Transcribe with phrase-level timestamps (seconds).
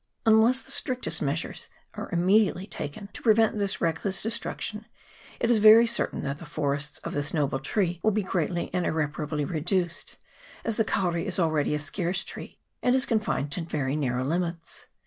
[0.25, 4.87] Unless the strictest measures are immediately taken to prevent this reckless destruc tion,
[5.39, 8.83] it is very certain that the forests of this noble tree will be greatly and
[8.87, 10.17] irreparably reduced,
[10.65, 14.87] as the kauri is already a scarce tree, and is confined to very narrow limits.